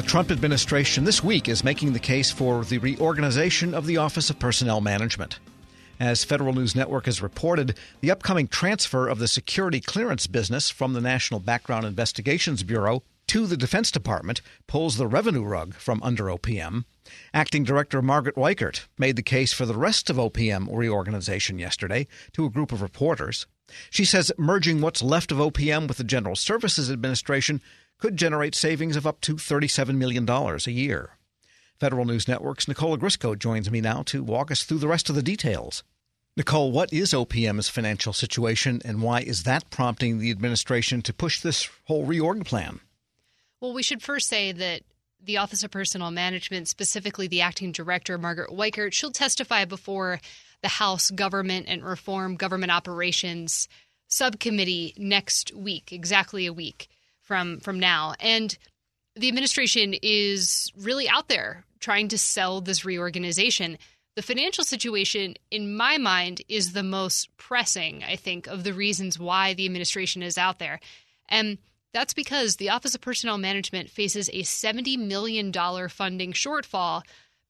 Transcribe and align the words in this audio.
The 0.00 0.06
Trump 0.06 0.30
administration 0.30 1.04
this 1.04 1.22
week 1.22 1.46
is 1.46 1.62
making 1.62 1.92
the 1.92 1.98
case 1.98 2.30
for 2.30 2.64
the 2.64 2.78
reorganization 2.78 3.74
of 3.74 3.84
the 3.84 3.98
Office 3.98 4.30
of 4.30 4.38
Personnel 4.38 4.80
Management. 4.80 5.38
As 6.00 6.24
Federal 6.24 6.54
News 6.54 6.74
Network 6.74 7.04
has 7.04 7.20
reported, 7.20 7.76
the 8.00 8.10
upcoming 8.10 8.48
transfer 8.48 9.08
of 9.08 9.18
the 9.18 9.28
security 9.28 9.78
clearance 9.78 10.26
business 10.26 10.70
from 10.70 10.94
the 10.94 11.02
National 11.02 11.38
Background 11.38 11.84
Investigations 11.84 12.62
Bureau 12.62 13.02
to 13.26 13.46
the 13.46 13.58
Defense 13.58 13.90
Department 13.90 14.40
pulls 14.66 14.96
the 14.96 15.06
revenue 15.06 15.44
rug 15.44 15.74
from 15.74 16.02
under 16.02 16.24
OPM. 16.24 16.86
Acting 17.34 17.64
Director 17.64 18.00
Margaret 18.00 18.36
Weichert 18.36 18.86
made 18.96 19.16
the 19.16 19.22
case 19.22 19.52
for 19.52 19.66
the 19.66 19.76
rest 19.76 20.08
of 20.08 20.16
OPM 20.16 20.66
reorganization 20.74 21.58
yesterday 21.58 22.06
to 22.32 22.46
a 22.46 22.50
group 22.50 22.72
of 22.72 22.80
reporters. 22.80 23.46
She 23.90 24.06
says 24.06 24.32
merging 24.38 24.80
what's 24.80 25.02
left 25.02 25.30
of 25.30 25.36
OPM 25.36 25.88
with 25.88 25.98
the 25.98 26.04
General 26.04 26.36
Services 26.36 26.90
Administration 26.90 27.60
could 28.00 28.16
generate 28.16 28.54
savings 28.54 28.96
of 28.96 29.06
up 29.06 29.20
to 29.20 29.36
$37 29.36 29.96
million 29.96 30.28
a 30.28 30.70
year. 30.70 31.10
Federal 31.78 32.04
News 32.04 32.26
Network's 32.26 32.66
Nicole 32.66 32.96
Ogrysko 32.96 33.38
joins 33.38 33.70
me 33.70 33.80
now 33.80 34.02
to 34.02 34.22
walk 34.22 34.50
us 34.50 34.64
through 34.64 34.78
the 34.78 34.88
rest 34.88 35.08
of 35.08 35.14
the 35.14 35.22
details. 35.22 35.82
Nicole, 36.36 36.72
what 36.72 36.92
is 36.92 37.12
OPM's 37.12 37.68
financial 37.68 38.12
situation 38.12 38.80
and 38.84 39.02
why 39.02 39.20
is 39.20 39.42
that 39.44 39.70
prompting 39.70 40.18
the 40.18 40.30
administration 40.30 41.02
to 41.02 41.12
push 41.12 41.40
this 41.40 41.68
whole 41.84 42.06
reorg 42.06 42.44
plan? 42.46 42.80
Well, 43.60 43.74
we 43.74 43.82
should 43.82 44.02
first 44.02 44.28
say 44.28 44.52
that 44.52 44.82
the 45.22 45.36
Office 45.36 45.62
of 45.62 45.70
Personnel 45.70 46.10
Management, 46.10 46.68
specifically 46.68 47.28
the 47.28 47.42
acting 47.42 47.72
director, 47.72 48.16
Margaret 48.16 48.50
Weichert, 48.50 48.92
she'll 48.92 49.10
testify 49.10 49.66
before 49.66 50.20
the 50.62 50.68
House 50.68 51.10
Government 51.10 51.66
and 51.68 51.84
Reform 51.84 52.36
Government 52.36 52.72
Operations 52.72 53.68
Subcommittee 54.08 54.94
next 54.96 55.54
week, 55.54 55.92
exactly 55.92 56.46
a 56.46 56.52
week 56.52 56.88
from 57.30 57.60
from 57.60 57.78
now. 57.78 58.14
And 58.18 58.58
the 59.14 59.28
administration 59.28 59.94
is 60.02 60.72
really 60.76 61.08
out 61.08 61.28
there 61.28 61.64
trying 61.78 62.08
to 62.08 62.18
sell 62.18 62.60
this 62.60 62.84
reorganization. 62.84 63.78
The 64.16 64.22
financial 64.22 64.64
situation, 64.64 65.36
in 65.48 65.76
my 65.76 65.96
mind, 65.96 66.42
is 66.48 66.72
the 66.72 66.82
most 66.82 67.28
pressing, 67.36 68.02
I 68.02 68.16
think, 68.16 68.48
of 68.48 68.64
the 68.64 68.72
reasons 68.72 69.16
why 69.16 69.54
the 69.54 69.64
administration 69.64 70.24
is 70.24 70.36
out 70.36 70.58
there. 70.58 70.80
And 71.28 71.58
that's 71.94 72.14
because 72.14 72.56
the 72.56 72.70
Office 72.70 72.96
of 72.96 73.00
Personnel 73.00 73.38
Management 73.38 73.90
faces 73.90 74.28
a 74.30 74.42
$70 74.42 74.98
million 74.98 75.52
funding 75.88 76.32
shortfall 76.32 77.02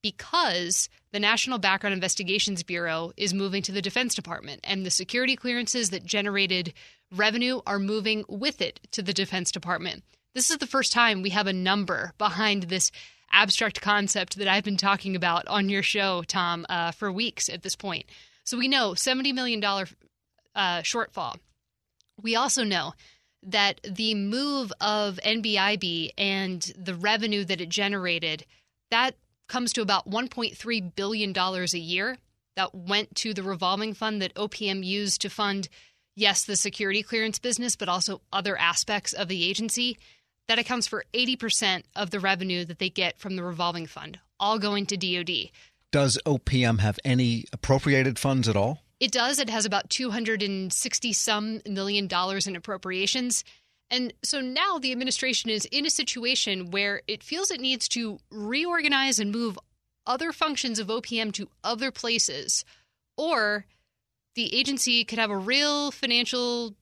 because 0.02 0.90
the 1.10 1.20
National 1.20 1.58
Background 1.58 1.94
Investigations 1.94 2.62
Bureau 2.62 3.12
is 3.16 3.32
moving 3.32 3.62
to 3.62 3.72
the 3.72 3.82
Defense 3.82 4.14
Department, 4.14 4.60
and 4.62 4.84
the 4.84 4.90
security 4.90 5.36
clearances 5.36 5.88
that 5.88 6.04
generated 6.04 6.74
revenue 7.14 7.60
are 7.66 7.78
moving 7.78 8.24
with 8.28 8.60
it 8.60 8.80
to 8.92 9.02
the 9.02 9.12
Defense 9.12 9.50
Department. 9.50 10.04
This 10.34 10.50
is 10.50 10.58
the 10.58 10.66
first 10.66 10.92
time 10.92 11.22
we 11.22 11.30
have 11.30 11.46
a 11.46 11.52
number 11.52 12.12
behind 12.18 12.64
this 12.64 12.90
abstract 13.32 13.80
concept 13.80 14.36
that 14.36 14.48
I've 14.48 14.64
been 14.64 14.76
talking 14.76 15.16
about 15.16 15.46
on 15.48 15.68
your 15.68 15.82
show, 15.82 16.22
Tom, 16.22 16.66
uh, 16.68 16.92
for 16.92 17.10
weeks 17.10 17.48
at 17.48 17.62
this 17.62 17.76
point. 17.76 18.06
So 18.44 18.58
we 18.58 18.68
know 18.68 18.92
$70 18.92 19.34
million 19.34 19.62
uh, 19.64 19.84
shortfall. 20.54 21.36
We 22.20 22.36
also 22.36 22.64
know 22.64 22.94
that 23.42 23.80
the 23.82 24.14
move 24.14 24.72
of 24.80 25.18
NBIB 25.24 26.10
and 26.18 26.60
the 26.76 26.94
revenue 26.94 27.44
that 27.44 27.60
it 27.60 27.68
generated, 27.68 28.44
that 28.90 29.16
comes 29.48 29.72
to 29.72 29.82
about 29.82 30.08
$1.3 30.08 30.94
billion 30.94 31.36
a 31.36 31.78
year 31.78 32.18
that 32.56 32.74
went 32.74 33.14
to 33.16 33.32
the 33.32 33.42
revolving 33.42 33.94
fund 33.94 34.20
that 34.20 34.34
OPM 34.34 34.84
used 34.84 35.20
to 35.22 35.30
fund 35.30 35.68
yes, 36.20 36.44
the 36.44 36.56
security 36.56 37.02
clearance 37.02 37.38
business, 37.38 37.76
but 37.76 37.88
also 37.88 38.20
other 38.32 38.56
aspects 38.56 39.12
of 39.12 39.28
the 39.28 39.48
agency, 39.48 39.98
that 40.48 40.58
accounts 40.58 40.86
for 40.86 41.04
80% 41.12 41.84
of 41.96 42.10
the 42.10 42.20
revenue 42.20 42.64
that 42.64 42.78
they 42.78 42.90
get 42.90 43.18
from 43.18 43.36
the 43.36 43.42
revolving 43.42 43.86
fund, 43.86 44.18
all 44.38 44.58
going 44.58 44.86
to 44.86 44.96
DoD. 44.96 45.50
Does 45.92 46.18
OPM 46.26 46.80
have 46.80 46.98
any 47.04 47.46
appropriated 47.52 48.18
funds 48.18 48.48
at 48.48 48.56
all? 48.56 48.80
It 49.00 49.12
does. 49.12 49.38
It 49.38 49.48
has 49.48 49.64
about 49.64 49.90
260 49.90 51.12
some 51.12 51.60
million 51.66 52.06
dollars 52.06 52.46
in 52.46 52.54
appropriations. 52.54 53.44
And 53.90 54.12
so 54.22 54.40
now 54.40 54.78
the 54.78 54.92
administration 54.92 55.50
is 55.50 55.64
in 55.64 55.86
a 55.86 55.90
situation 55.90 56.70
where 56.70 57.02
it 57.08 57.24
feels 57.24 57.50
it 57.50 57.60
needs 57.60 57.88
to 57.88 58.18
reorganize 58.30 59.18
and 59.18 59.32
move 59.32 59.58
other 60.06 60.32
functions 60.32 60.78
of 60.78 60.88
OPM 60.88 61.32
to 61.34 61.48
other 61.64 61.90
places, 61.90 62.64
or 63.16 63.66
the 64.34 64.54
agency 64.54 65.04
could 65.04 65.18
have 65.18 65.30
a 65.30 65.36
real 65.36 65.90
financial 65.90 66.74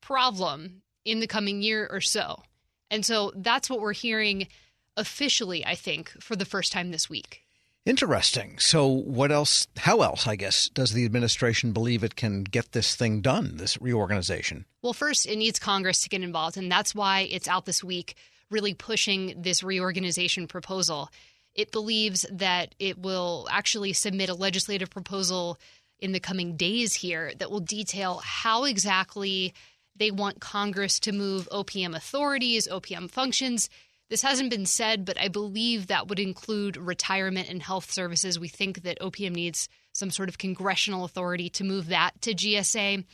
problem 0.00 0.82
in 1.04 1.20
the 1.20 1.26
coming 1.26 1.62
year 1.62 1.88
or 1.90 2.00
so. 2.00 2.42
And 2.90 3.04
so 3.04 3.32
that's 3.34 3.68
what 3.68 3.80
we're 3.80 3.92
hearing 3.92 4.48
officially, 4.96 5.64
I 5.64 5.74
think, 5.74 6.10
for 6.20 6.36
the 6.36 6.44
first 6.44 6.72
time 6.72 6.90
this 6.90 7.10
week. 7.10 7.44
Interesting. 7.86 8.58
So, 8.58 8.86
what 8.86 9.30
else, 9.30 9.66
how 9.76 10.00
else, 10.00 10.26
I 10.26 10.36
guess, 10.36 10.70
does 10.70 10.92
the 10.92 11.04
administration 11.04 11.72
believe 11.72 12.02
it 12.02 12.16
can 12.16 12.42
get 12.42 12.72
this 12.72 12.96
thing 12.96 13.20
done, 13.20 13.58
this 13.58 13.80
reorganization? 13.80 14.64
Well, 14.80 14.94
first, 14.94 15.26
it 15.26 15.36
needs 15.36 15.58
Congress 15.58 16.00
to 16.02 16.08
get 16.08 16.22
involved. 16.22 16.56
And 16.56 16.72
that's 16.72 16.94
why 16.94 17.28
it's 17.30 17.48
out 17.48 17.66
this 17.66 17.84
week, 17.84 18.16
really 18.50 18.72
pushing 18.72 19.34
this 19.42 19.62
reorganization 19.62 20.48
proposal. 20.48 21.10
It 21.54 21.72
believes 21.72 22.24
that 22.32 22.74
it 22.78 22.98
will 22.98 23.46
actually 23.50 23.92
submit 23.92 24.30
a 24.30 24.34
legislative 24.34 24.88
proposal 24.88 25.58
in 26.00 26.12
the 26.12 26.20
coming 26.20 26.56
days 26.56 26.94
here 26.94 27.32
that 27.38 27.50
will 27.50 27.60
detail 27.60 28.20
how 28.24 28.64
exactly 28.64 29.54
they 29.96 30.10
want 30.10 30.40
Congress 30.40 30.98
to 31.00 31.12
move 31.12 31.48
OPM 31.50 31.94
authorities, 31.94 32.68
OPM 32.68 33.10
functions. 33.10 33.68
This 34.10 34.22
hasn't 34.22 34.50
been 34.50 34.66
said, 34.66 35.04
but 35.04 35.20
I 35.20 35.28
believe 35.28 35.86
that 35.86 36.08
would 36.08 36.18
include 36.20 36.76
retirement 36.76 37.48
and 37.48 37.62
health 37.62 37.90
services. 37.90 38.38
We 38.38 38.48
think 38.48 38.82
that 38.82 39.00
OPM 39.00 39.32
needs 39.32 39.68
some 39.92 40.10
sort 40.10 40.28
of 40.28 40.38
congressional 40.38 41.04
authority 41.04 41.48
to 41.50 41.64
move 41.64 41.88
that 41.88 42.20
to 42.22 42.34
GSA. 42.34 43.04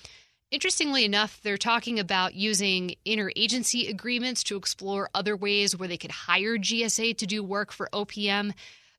Interestingly 0.51 1.05
enough, 1.05 1.41
they're 1.43 1.57
talking 1.57 2.01
about 2.01 2.35
using 2.35 2.97
interagency 3.07 3.89
agreements 3.89 4.43
to 4.45 4.57
explore 4.57 5.09
other 5.15 5.37
ways 5.37 5.77
where 5.77 5.89
they 5.89 5.97
could 5.97 6.11
hire 6.11 6.57
GSA 6.57 7.17
to 7.19 7.27
do 7.27 7.45
work 7.45 7.71
for 7.71 7.89
OPM. 7.93 8.53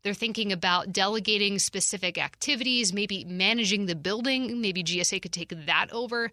They're 0.03 0.13
thinking 0.13 0.51
about 0.51 0.91
delegating 0.91 1.59
specific 1.59 2.17
activities, 2.17 2.94
maybe 2.94 3.23
managing 3.23 3.85
the 3.85 3.95
building. 3.95 4.62
Maybe 4.62 4.84
GSA 4.84 5.22
could 5.22 5.31
take 5.31 5.53
that 5.66 5.88
over. 5.91 6.31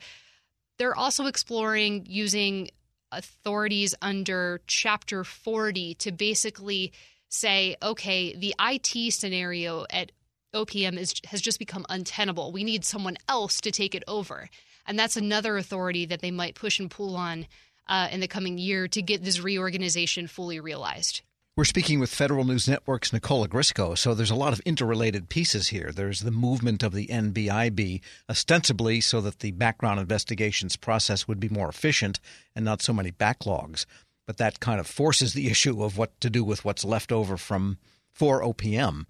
They're 0.79 0.97
also 0.97 1.27
exploring 1.27 2.07
using 2.09 2.71
authorities 3.13 3.95
under 4.01 4.61
Chapter 4.67 5.25
40 5.25 5.95
to 5.95 6.13
basically 6.13 6.93
say, 7.29 7.77
okay, 7.83 8.35
the 8.35 8.55
IT 8.61 9.13
scenario 9.13 9.85
at 9.91 10.13
OPM 10.55 10.97
is, 10.97 11.15
has 11.27 11.41
just 11.41 11.59
become 11.59 11.85
untenable. 11.89 12.53
We 12.53 12.65
need 12.65 12.85
someone 12.85 13.17
else 13.29 13.61
to 13.61 13.71
take 13.71 13.95
it 13.95 14.05
over. 14.09 14.49
And 14.87 14.99
that's 14.99 15.17
another 15.17 15.59
authority 15.59 16.07
that 16.07 16.21
they 16.21 16.31
might 16.31 16.55
push 16.55 16.81
and 16.81 16.91
pull 16.91 17.17
on 17.17 17.47
uh, 17.87 18.09
in 18.11 18.21
the 18.21 18.29
coming 18.29 18.57
year 18.57 18.89
to 18.89 19.03
get 19.03 19.23
this 19.23 19.41
reorganization 19.41 20.27
fully 20.27 20.61
realized. 20.61 21.23
We're 21.59 21.65
speaking 21.65 21.99
with 21.99 22.15
Federal 22.15 22.45
News 22.45 22.69
Network's 22.69 23.13
Nicole 23.13 23.45
Ogrysko, 23.45 23.99
So 23.99 24.15
there's 24.15 24.31
a 24.31 24.37
lot 24.37 24.53
of 24.53 24.61
interrelated 24.61 25.29
pieces 25.29 25.67
here. 25.67 25.91
There's 25.93 26.21
the 26.21 26.31
movement 26.31 26.85
of 26.85 26.93
the 26.93 27.09
NBIB, 27.09 28.01
ostensibly 28.31 29.01
so 29.01 29.21
that 29.23 29.41
the 29.41 29.51
background 29.51 29.99
investigations 29.99 30.77
process 30.77 31.27
would 31.27 31.41
be 31.41 31.49
more 31.49 31.69
efficient 31.69 32.21
and 32.55 32.65
not 32.65 32.81
so 32.81 32.93
many 32.93 33.11
backlogs. 33.11 33.87
But 34.25 34.37
that 34.37 34.61
kind 34.61 34.79
of 34.79 34.87
forces 34.87 35.33
the 35.33 35.49
issue 35.51 35.83
of 35.83 35.99
what 35.99 36.21
to 36.21 36.31
do 36.31 36.45
with 36.45 36.65
what's 36.65 36.85
left 36.85 37.11
over 37.11 37.37
from 37.37 37.79
for 38.13 38.41
OPM. 38.41 39.07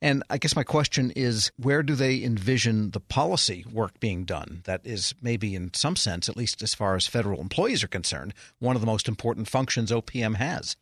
And 0.00 0.24
I 0.28 0.38
guess 0.38 0.56
my 0.56 0.64
question 0.64 1.12
is 1.14 1.52
where 1.56 1.84
do 1.84 1.94
they 1.94 2.20
envision 2.24 2.90
the 2.90 3.00
policy 3.00 3.64
work 3.72 4.00
being 4.00 4.24
done? 4.24 4.62
That 4.64 4.80
is 4.82 5.14
maybe 5.22 5.54
in 5.54 5.72
some 5.72 5.94
sense, 5.94 6.28
at 6.28 6.36
least 6.36 6.64
as 6.64 6.74
far 6.74 6.96
as 6.96 7.06
federal 7.06 7.40
employees 7.40 7.84
are 7.84 7.88
concerned, 7.88 8.34
one 8.58 8.74
of 8.74 8.82
the 8.82 8.86
most 8.86 9.06
important 9.06 9.48
functions 9.48 9.92
OPM 9.92 10.34
has. 10.34 10.76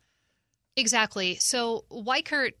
Exactly. 0.75 1.35
So 1.35 1.85
Weichert 1.91 2.53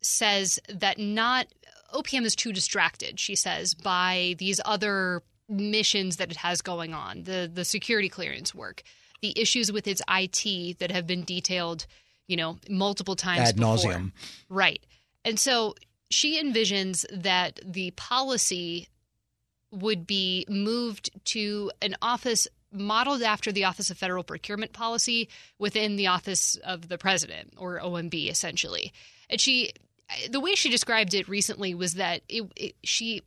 says 0.00 0.60
that 0.68 0.98
not 0.98 1.46
OPM 1.92 2.24
is 2.24 2.36
too 2.36 2.52
distracted, 2.52 3.18
she 3.18 3.34
says, 3.34 3.74
by 3.74 4.34
these 4.38 4.60
other 4.64 5.22
missions 5.48 6.16
that 6.18 6.30
it 6.30 6.36
has 6.36 6.60
going 6.60 6.92
on, 6.92 7.24
the 7.24 7.50
the 7.52 7.64
security 7.64 8.08
clearance 8.08 8.54
work, 8.54 8.82
the 9.22 9.38
issues 9.38 9.72
with 9.72 9.86
its 9.86 10.02
IT 10.08 10.78
that 10.78 10.90
have 10.90 11.06
been 11.06 11.24
detailed, 11.24 11.86
you 12.26 12.36
know, 12.36 12.58
multiple 12.68 13.16
times 13.16 13.48
ad 13.48 13.56
nauseum. 13.56 14.12
Right. 14.48 14.84
And 15.24 15.40
so 15.40 15.74
she 16.10 16.42
envisions 16.42 17.04
that 17.12 17.60
the 17.64 17.90
policy 17.92 18.88
would 19.70 20.06
be 20.06 20.46
moved 20.48 21.10
to 21.24 21.70
an 21.82 21.94
office 22.00 22.48
modeled 22.72 23.22
after 23.22 23.50
the 23.52 23.64
Office 23.64 23.90
of 23.90 23.98
Federal 23.98 24.24
Procurement 24.24 24.72
Policy 24.72 25.28
within 25.58 25.96
the 25.96 26.06
Office 26.06 26.56
of 26.56 26.88
the 26.88 26.98
President, 26.98 27.54
or 27.56 27.80
OMB, 27.80 28.30
essentially. 28.30 28.92
And 29.30 29.40
she, 29.40 29.72
the 30.30 30.40
way 30.40 30.54
she 30.54 30.70
described 30.70 31.14
it 31.14 31.28
recently 31.28 31.74
was 31.74 31.94
that 31.94 32.22
it, 32.28 32.50
it, 32.56 32.76
she 32.82 33.22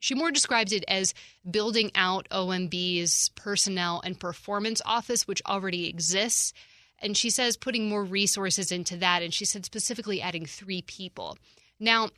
she 0.00 0.14
more 0.14 0.30
described 0.30 0.72
it 0.72 0.84
as 0.86 1.14
building 1.48 1.90
out 1.94 2.28
OMB's 2.30 3.30
personnel 3.30 4.00
and 4.04 4.18
performance 4.18 4.80
office, 4.84 5.26
which 5.26 5.42
already 5.44 5.88
exists. 5.88 6.52
And 7.00 7.16
she 7.16 7.30
says 7.30 7.56
putting 7.56 7.88
more 7.88 8.04
resources 8.04 8.70
into 8.70 8.96
that. 8.98 9.22
And 9.22 9.34
she 9.34 9.44
said 9.44 9.64
specifically 9.64 10.20
adding 10.20 10.46
three 10.46 10.82
people. 10.82 11.36
Now, 11.80 12.10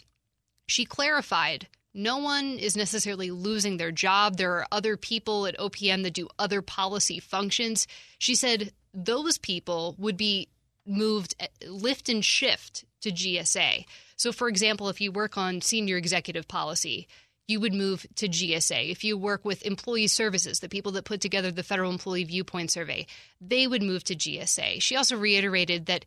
she 0.66 0.84
clarified 0.84 1.68
no 1.94 2.18
one 2.18 2.58
is 2.58 2.76
necessarily 2.76 3.30
losing 3.30 3.76
their 3.76 3.90
job. 3.90 4.36
There 4.36 4.54
are 4.54 4.66
other 4.70 4.96
people 4.96 5.46
at 5.46 5.58
OPM 5.58 6.02
that 6.04 6.14
do 6.14 6.28
other 6.38 6.62
policy 6.62 7.18
functions. 7.18 7.86
She 8.18 8.34
said 8.34 8.72
those 8.94 9.38
people 9.38 9.94
would 9.98 10.16
be 10.16 10.48
moved 10.86 11.34
eh, 11.40 11.46
lift 11.66 12.08
and 12.08 12.24
shift 12.24 12.84
to 13.02 13.10
GSA. 13.10 13.84
So, 14.16 14.32
for 14.32 14.48
example, 14.48 14.88
if 14.88 15.00
you 15.00 15.12
work 15.12 15.36
on 15.36 15.60
senior 15.60 15.96
executive 15.96 16.46
policy, 16.46 17.08
you 17.48 17.58
would 17.60 17.74
move 17.74 18.06
to 18.16 18.28
GSA. 18.28 18.90
If 18.90 19.02
you 19.02 19.18
work 19.18 19.44
with 19.44 19.66
employee 19.66 20.06
services, 20.06 20.60
the 20.60 20.68
people 20.68 20.92
that 20.92 21.04
put 21.04 21.20
together 21.20 21.50
the 21.50 21.64
Federal 21.64 21.90
Employee 21.90 22.24
Viewpoint 22.24 22.70
Survey, 22.70 23.06
they 23.40 23.66
would 23.66 23.82
move 23.82 24.04
to 24.04 24.14
GSA. 24.14 24.80
She 24.80 24.94
also 24.94 25.16
reiterated 25.16 25.86
that 25.86 26.04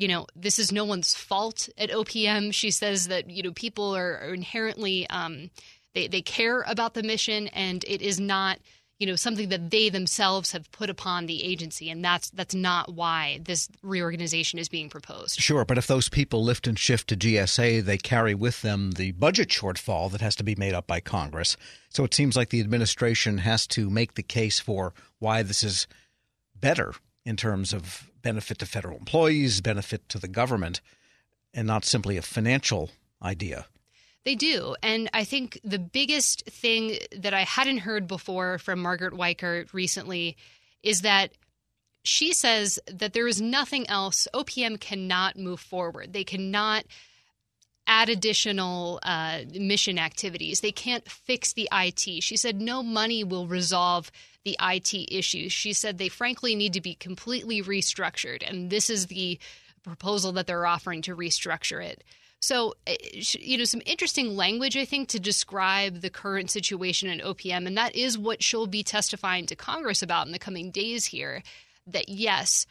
you 0.00 0.08
know, 0.08 0.26
this 0.34 0.58
is 0.58 0.72
no 0.72 0.86
one's 0.86 1.14
fault 1.14 1.68
at 1.76 1.90
OPM. 1.90 2.54
She 2.54 2.70
says 2.70 3.08
that, 3.08 3.28
you 3.28 3.42
know, 3.42 3.52
people 3.52 3.94
are, 3.94 4.18
are 4.22 4.32
inherently, 4.32 5.08
um, 5.10 5.50
they, 5.94 6.08
they 6.08 6.22
care 6.22 6.62
about 6.62 6.94
the 6.94 7.02
mission 7.02 7.48
and 7.48 7.84
it 7.86 8.00
is 8.00 8.18
not, 8.18 8.58
you 8.98 9.06
know, 9.06 9.14
something 9.14 9.50
that 9.50 9.70
they 9.70 9.90
themselves 9.90 10.52
have 10.52 10.72
put 10.72 10.88
upon 10.88 11.26
the 11.26 11.44
agency. 11.44 11.90
And 11.90 12.02
that's, 12.02 12.30
that's 12.30 12.54
not 12.54 12.94
why 12.94 13.40
this 13.44 13.68
reorganization 13.82 14.58
is 14.58 14.70
being 14.70 14.88
proposed. 14.88 15.38
Sure. 15.38 15.66
But 15.66 15.76
if 15.76 15.86
those 15.86 16.08
people 16.08 16.42
lift 16.42 16.66
and 16.66 16.78
shift 16.78 17.08
to 17.08 17.16
GSA, 17.16 17.84
they 17.84 17.98
carry 17.98 18.34
with 18.34 18.62
them 18.62 18.92
the 18.92 19.12
budget 19.12 19.50
shortfall 19.50 20.10
that 20.12 20.22
has 20.22 20.34
to 20.36 20.44
be 20.44 20.54
made 20.54 20.72
up 20.72 20.86
by 20.86 21.00
Congress. 21.00 21.58
So 21.90 22.04
it 22.04 22.14
seems 22.14 22.36
like 22.36 22.48
the 22.48 22.60
administration 22.60 23.36
has 23.38 23.66
to 23.68 23.90
make 23.90 24.14
the 24.14 24.22
case 24.22 24.60
for 24.60 24.94
why 25.18 25.42
this 25.42 25.62
is 25.62 25.86
better 26.58 26.94
in 27.24 27.36
terms 27.36 27.72
of 27.72 28.10
benefit 28.22 28.58
to 28.58 28.66
federal 28.66 28.98
employees, 28.98 29.60
benefit 29.60 30.08
to 30.08 30.18
the 30.18 30.28
government, 30.28 30.80
and 31.52 31.66
not 31.66 31.84
simply 31.84 32.16
a 32.16 32.22
financial 32.22 32.90
idea. 33.22 33.66
They 34.24 34.34
do. 34.34 34.76
And 34.82 35.08
I 35.14 35.24
think 35.24 35.58
the 35.64 35.78
biggest 35.78 36.44
thing 36.46 36.98
that 37.16 37.32
I 37.32 37.44
hadn't 37.44 37.78
heard 37.78 38.06
before 38.06 38.58
from 38.58 38.80
Margaret 38.80 39.14
Weichert 39.14 39.72
recently 39.72 40.36
is 40.82 41.02
that 41.02 41.32
she 42.02 42.32
says 42.32 42.78
that 42.86 43.12
there 43.12 43.26
is 43.26 43.40
nothing 43.40 43.88
else. 43.88 44.26
OPM 44.34 44.80
cannot 44.80 45.36
move 45.36 45.60
forward. 45.60 46.12
They 46.12 46.24
cannot 46.24 46.84
add 47.90 48.08
additional 48.08 49.00
uh, 49.02 49.40
mission 49.52 49.98
activities. 49.98 50.60
They 50.60 50.70
can't 50.70 51.10
fix 51.10 51.52
the 51.52 51.68
IT. 51.72 52.22
She 52.22 52.36
said 52.36 52.60
no 52.60 52.84
money 52.84 53.24
will 53.24 53.48
resolve 53.48 54.12
the 54.44 54.56
IT 54.62 54.94
issues. 55.12 55.52
She 55.52 55.72
said 55.72 55.98
they 55.98 56.08
frankly 56.08 56.54
need 56.54 56.72
to 56.74 56.80
be 56.80 56.94
completely 56.94 57.60
restructured, 57.60 58.48
and 58.48 58.70
this 58.70 58.90
is 58.90 59.08
the 59.08 59.40
proposal 59.82 60.30
that 60.32 60.46
they're 60.46 60.66
offering 60.66 61.02
to 61.02 61.16
restructure 61.16 61.84
it. 61.84 62.04
So, 62.38 62.74
eh, 62.86 62.96
you 63.38 63.58
know, 63.58 63.64
some 63.64 63.82
interesting 63.84 64.36
language, 64.36 64.76
I 64.76 64.84
think, 64.84 65.08
to 65.08 65.18
describe 65.18 66.00
the 66.00 66.10
current 66.10 66.50
situation 66.50 67.10
in 67.10 67.20
OPM. 67.20 67.66
And 67.66 67.76
that 67.76 67.96
is 67.96 68.16
what 68.16 68.42
she'll 68.42 68.68
be 68.68 68.84
testifying 68.84 69.46
to 69.46 69.56
Congress 69.56 70.00
about 70.00 70.26
in 70.26 70.32
the 70.32 70.38
coming 70.38 70.70
days 70.70 71.06
here. 71.06 71.42
That 71.86 72.08
yes, 72.08 72.66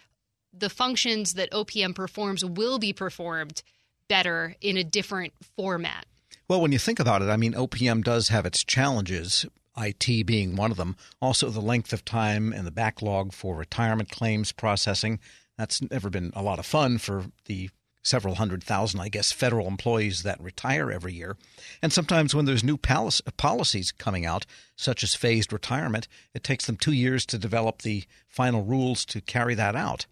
the 0.53 0.69
functions 0.69 1.33
that 1.33 1.51
OPM 1.51 1.93
performs 1.93 2.43
will 2.45 2.79
be 2.79 2.93
performed 2.93 3.61
better 4.09 4.55
in 4.59 4.75
a 4.75 4.83
different 4.83 5.33
format. 5.55 6.05
Well, 6.49 6.59
when 6.59 6.73
you 6.73 6.79
think 6.79 6.99
about 6.99 7.21
it, 7.21 7.29
I 7.29 7.37
mean, 7.37 7.53
OPM 7.53 8.03
does 8.03 8.27
have 8.27 8.45
its 8.45 8.63
challenges, 8.63 9.45
IT 9.77 10.25
being 10.25 10.57
one 10.57 10.71
of 10.71 10.77
them. 10.77 10.97
Also, 11.21 11.49
the 11.49 11.61
length 11.61 11.93
of 11.93 12.03
time 12.03 12.51
and 12.51 12.67
the 12.67 12.71
backlog 12.71 13.31
for 13.31 13.55
retirement 13.55 14.09
claims 14.09 14.51
processing. 14.51 15.19
That's 15.57 15.81
never 15.81 16.09
been 16.09 16.31
a 16.35 16.43
lot 16.43 16.59
of 16.59 16.65
fun 16.65 16.97
for 16.97 17.27
the 17.45 17.69
several 18.01 18.35
hundred 18.35 18.63
thousand, 18.63 18.99
I 18.99 19.09
guess, 19.09 19.31
federal 19.31 19.67
employees 19.67 20.23
that 20.23 20.41
retire 20.41 20.91
every 20.91 21.13
year. 21.13 21.37
And 21.81 21.91
sometimes 21.93 22.33
when 22.33 22.45
there's 22.45 22.63
new 22.63 22.77
policies 22.77 23.91
coming 23.91 24.25
out, 24.25 24.45
such 24.75 25.03
as 25.03 25.15
phased 25.15 25.53
retirement, 25.53 26.07
it 26.33 26.43
takes 26.43 26.65
them 26.65 26.77
two 26.77 26.93
years 26.93 27.25
to 27.27 27.37
develop 27.37 27.81
the 27.81 28.05
final 28.27 28.63
rules 28.63 29.05
to 29.05 29.21
carry 29.21 29.53
that 29.55 29.75
out. 29.75 30.05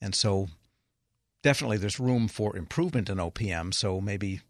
And 0.00 0.14
so, 0.14 0.48
definitely, 1.42 1.78
there's 1.78 2.00
room 2.00 2.28
for 2.28 2.56
improvement 2.56 3.08
in 3.08 3.18
OPM. 3.18 3.72
So 3.74 4.00
maybe, 4.00 4.40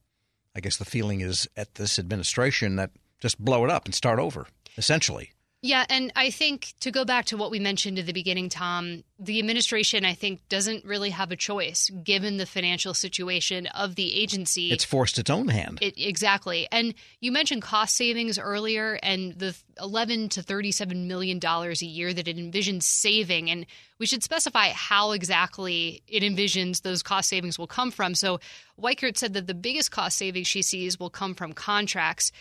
I 0.54 0.60
guess 0.60 0.76
the 0.76 0.84
feeling 0.84 1.20
is 1.20 1.48
at 1.56 1.74
this 1.76 1.98
administration 1.98 2.76
that 2.76 2.90
just 3.20 3.38
blow 3.38 3.64
it 3.64 3.70
up 3.70 3.84
and 3.84 3.94
start 3.94 4.18
over, 4.18 4.46
essentially. 4.76 5.32
Yeah, 5.62 5.84
and 5.90 6.10
I 6.16 6.30
think 6.30 6.72
to 6.80 6.90
go 6.90 7.04
back 7.04 7.26
to 7.26 7.36
what 7.36 7.50
we 7.50 7.58
mentioned 7.58 7.98
at 7.98 8.06
the 8.06 8.14
beginning, 8.14 8.48
Tom, 8.48 9.04
the 9.18 9.38
administration, 9.38 10.06
I 10.06 10.14
think, 10.14 10.40
doesn't 10.48 10.86
really 10.86 11.10
have 11.10 11.30
a 11.32 11.36
choice 11.36 11.90
given 12.02 12.38
the 12.38 12.46
financial 12.46 12.94
situation 12.94 13.66
of 13.66 13.94
the 13.94 14.18
agency. 14.18 14.72
It's 14.72 14.84
forced 14.84 15.18
its 15.18 15.28
own 15.28 15.48
hand. 15.48 15.78
It, 15.82 15.94
exactly. 15.98 16.66
And 16.72 16.94
you 17.20 17.30
mentioned 17.30 17.60
cost 17.60 17.94
savings 17.94 18.38
earlier 18.38 18.98
and 19.02 19.38
the 19.38 19.54
11 19.78 20.30
to 20.30 20.42
37 20.42 21.06
million 21.06 21.38
dollars 21.38 21.82
a 21.82 21.86
year 21.86 22.14
that 22.14 22.26
it 22.26 22.38
envisions 22.38 22.84
saving. 22.84 23.50
And 23.50 23.66
we 23.98 24.06
should 24.06 24.22
specify 24.22 24.68
how 24.70 25.12
exactly 25.12 26.02
it 26.08 26.22
envisions 26.22 26.80
those 26.80 27.02
cost 27.02 27.28
savings 27.28 27.58
will 27.58 27.66
come 27.66 27.90
from. 27.90 28.14
So 28.14 28.40
Weichert 28.80 29.18
said 29.18 29.34
that 29.34 29.46
the 29.46 29.52
biggest 29.52 29.90
cost 29.90 30.16
savings 30.16 30.46
she 30.46 30.62
sees 30.62 30.98
will 30.98 31.10
come 31.10 31.34
from 31.34 31.52
contracts 31.52 32.32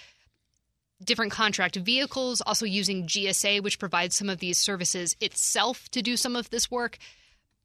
different 1.04 1.32
contract 1.32 1.76
vehicles, 1.76 2.42
also 2.42 2.66
using 2.66 3.08
GSA, 3.08 3.62
which 3.62 3.80
provides 3.80 4.16
some 4.16 4.30
of 4.30 4.40
these 4.40 4.60
services 4.60 5.16
itself 5.22 5.90
to 5.90 6.02
do 6.02 6.18
some 6.18 6.36
of 6.36 6.50
this 6.50 6.70
work. 6.70 6.98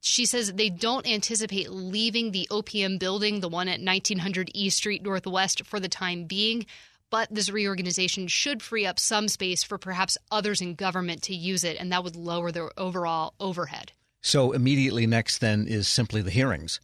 She 0.01 0.25
says 0.25 0.53
they 0.53 0.69
don't 0.69 1.07
anticipate 1.07 1.71
leaving 1.71 2.31
the 2.31 2.47
OPM 2.51 2.99
building, 2.99 3.39
the 3.39 3.49
one 3.49 3.67
at 3.67 3.81
1900 3.81 4.51
E 4.53 4.69
Street 4.69 5.03
Northwest, 5.03 5.65
for 5.65 5.79
the 5.79 5.89
time 5.89 6.25
being. 6.25 6.65
But 7.09 7.33
this 7.33 7.49
reorganization 7.49 8.27
should 8.27 8.61
free 8.61 8.85
up 8.85 8.99
some 8.99 9.27
space 9.27 9.63
for 9.63 9.77
perhaps 9.77 10.17
others 10.31 10.61
in 10.61 10.75
government 10.75 11.23
to 11.23 11.35
use 11.35 11.63
it, 11.63 11.77
and 11.79 11.91
that 11.91 12.03
would 12.03 12.15
lower 12.15 12.51
their 12.51 12.71
overall 12.77 13.33
overhead. 13.39 13.91
So, 14.21 14.53
immediately 14.53 15.05
next, 15.05 15.37
then, 15.37 15.67
is 15.67 15.87
simply 15.87 16.21
the 16.21 16.31
hearings. 16.31 16.79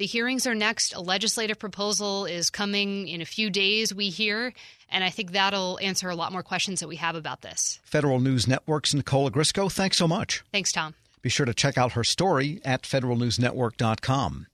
The 0.00 0.06
hearings 0.06 0.46
are 0.46 0.54
next. 0.54 0.94
A 0.94 1.00
legislative 1.02 1.58
proposal 1.58 2.24
is 2.24 2.48
coming 2.48 3.06
in 3.06 3.20
a 3.20 3.26
few 3.26 3.50
days, 3.50 3.94
we 3.94 4.08
hear, 4.08 4.54
and 4.88 5.04
I 5.04 5.10
think 5.10 5.32
that'll 5.32 5.78
answer 5.82 6.08
a 6.08 6.14
lot 6.14 6.32
more 6.32 6.42
questions 6.42 6.80
that 6.80 6.88
we 6.88 6.96
have 6.96 7.16
about 7.16 7.42
this. 7.42 7.78
Federal 7.84 8.18
News 8.18 8.48
Network's 8.48 8.94
Nicole 8.94 9.30
Ogrysko, 9.30 9.70
thanks 9.70 9.98
so 9.98 10.08
much. 10.08 10.42
Thanks, 10.52 10.72
Tom. 10.72 10.94
Be 11.20 11.28
sure 11.28 11.44
to 11.44 11.52
check 11.52 11.76
out 11.76 11.92
her 11.92 12.02
story 12.02 12.62
at 12.64 12.84
federalnewsnetwork.com. 12.84 14.46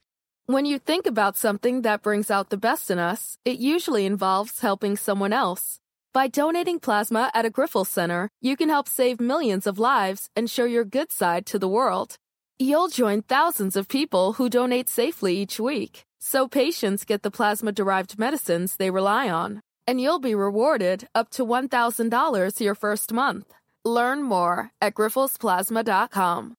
When 0.47 0.65
you 0.65 0.81
think 0.81 1.07
about 1.07 1.37
something 1.37 1.83
that 1.83 2.03
brings 2.03 2.29
out 2.29 2.51
the 2.51 2.57
best 2.57 2.91
in 2.91 2.99
us, 2.99 3.39
it 3.45 3.61
usually 3.61 4.05
involves 4.05 4.59
helping 4.59 4.97
someone 4.97 5.33
else. 5.33 5.79
By 6.13 6.27
donating 6.27 6.81
plasma 6.81 7.31
at 7.35 7.47
a 7.47 7.51
Grifols 7.51 7.87
Center, 7.87 8.31
you 8.41 8.57
can 8.57 8.69
help 8.69 8.89
save 8.89 9.21
millions 9.21 9.69
of 9.69 9.79
lives 9.79 10.29
and 10.35 10.51
show 10.51 10.65
your 10.65 10.85
good 10.85 11.13
side 11.13 11.47
to 11.47 11.59
the 11.61 11.69
world. 11.69 12.17
You'll 12.59 12.89
join 12.89 13.21
thousands 13.21 13.77
of 13.77 13.87
people 13.87 14.33
who 14.33 14.49
donate 14.49 14.89
safely 14.89 15.37
each 15.37 15.61
week, 15.61 16.05
so 16.19 16.49
patients 16.49 17.05
get 17.05 17.23
the 17.23 17.31
plasma 17.31 17.71
derived 17.71 18.19
medicines 18.19 18.77
they 18.77 18.91
rely 18.91 19.29
on. 19.29 19.61
And 19.87 20.01
you'll 20.01 20.21
be 20.21 20.35
rewarded 20.35 21.07
up 21.15 21.29
to 21.33 21.45
$1,000 21.45 22.59
your 22.61 22.75
first 22.75 23.13
month. 23.13 23.53
Learn 23.85 24.23
more 24.23 24.71
at 24.81 24.95
grifolsplasma.com. 24.95 26.55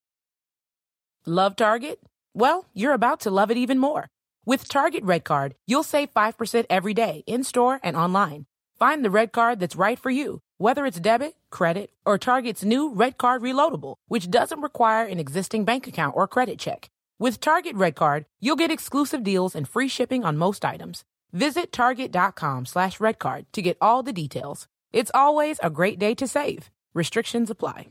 Love 1.26 1.56
Target? 1.56 2.00
Well, 2.36 2.66
you're 2.76 2.94
about 2.94 3.22
to 3.22 3.32
love 3.32 3.50
it 3.50 3.58
even 3.58 3.80
more. 3.80 4.08
With 4.46 4.70
Target 4.70 5.04
Red 5.04 5.24
Card, 5.24 5.56
you'll 5.66 5.82
save 5.82 6.14
5% 6.14 6.66
every 6.70 6.94
day 6.94 7.24
in 7.26 7.44
store 7.44 7.80
and 7.84 7.98
online. 7.98 8.46
Find 8.78 9.04
the 9.04 9.10
red 9.10 9.32
card 9.32 9.60
that's 9.60 9.76
right 9.76 9.98
for 9.98 10.12
you, 10.12 10.42
whether 10.58 10.86
it's 10.86 11.00
debit, 11.00 11.36
credit, 11.50 11.92
or 12.06 12.18
Target's 12.18 12.64
new 12.64 12.94
Red 12.94 13.18
Card 13.18 13.42
Reloadable, 13.42 13.96
which 14.08 14.30
doesn't 14.30 14.62
require 14.62 15.06
an 15.06 15.20
existing 15.20 15.66
bank 15.66 15.88
account 15.88 16.16
or 16.16 16.28
credit 16.28 16.60
check. 16.60 16.90
With 17.20 17.40
Target 17.40 17.76
Red 17.76 17.96
Card, 17.96 18.26
you'll 18.40 18.56
get 18.56 18.72
exclusive 18.72 19.24
deals 19.24 19.56
and 19.56 19.68
free 19.68 19.88
shipping 19.88 20.24
on 20.24 20.38
most 20.38 20.64
items. 20.64 21.04
Visit 21.34 21.72
target.com 21.72 22.66
slash 22.66 23.00
redcard 23.00 23.46
to 23.54 23.62
get 23.62 23.78
all 23.82 24.04
the 24.04 24.14
details. 24.14 24.68
It's 24.94 25.12
always 25.14 25.60
a 25.64 25.70
great 25.70 26.00
day 26.00 26.14
to 26.16 26.28
save. 26.28 26.70
Restrictions 26.94 27.50
apply. 27.50 27.88